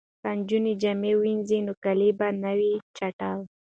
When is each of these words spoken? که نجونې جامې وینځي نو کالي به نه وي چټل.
که 0.23 0.29
نجونې 0.37 0.73
جامې 0.81 1.13
وینځي 1.21 1.59
نو 1.65 1.73
کالي 1.83 2.09
به 2.19 2.27
نه 2.43 2.51
وي 2.57 2.73
چټل. 2.97 3.39